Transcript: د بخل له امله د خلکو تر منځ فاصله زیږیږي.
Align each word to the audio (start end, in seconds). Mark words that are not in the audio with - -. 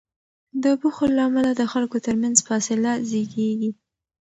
د 0.63 0.65
بخل 0.81 1.09
له 1.17 1.23
امله 1.29 1.51
د 1.55 1.63
خلکو 1.71 1.97
تر 2.05 2.15
منځ 2.23 2.37
فاصله 2.47 2.91
زیږیږي. 3.09 3.71